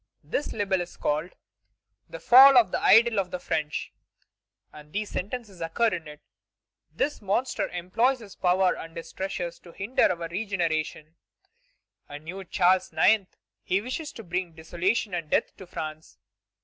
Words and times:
This 0.23 0.51
libel 0.51 0.81
is 0.81 0.97
called, 0.97 1.35
'The 2.09 2.19
Fall 2.21 2.57
of 2.57 2.71
the 2.71 2.81
Idol 2.81 3.19
of 3.19 3.29
the 3.29 3.37
French,' 3.37 3.93
and 4.73 4.91
these 4.91 5.11
sentences 5.11 5.61
occur 5.61 5.89
in 5.89 6.07
it: 6.07 6.21
'This 6.95 7.21
monster 7.21 7.67
employs 7.69 8.17
his 8.17 8.35
power 8.35 8.75
and 8.75 8.97
his 8.97 9.13
treasures 9.13 9.59
to 9.59 9.71
hinder 9.73 10.09
our 10.09 10.27
regeneration. 10.27 11.17
A 12.09 12.17
new 12.17 12.43
Charles 12.43 12.91
IX., 12.91 13.25
he 13.61 13.79
wishes 13.79 14.11
to 14.13 14.23
bring 14.23 14.53
desolation 14.53 15.13
and 15.13 15.29
death 15.29 15.55
to 15.57 15.67
France. 15.67 16.17